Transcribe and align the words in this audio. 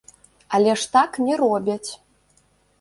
Але 0.57 0.73
ж 0.79 0.87
так 0.95 1.21
не 1.27 1.37
робяць. 1.45 1.89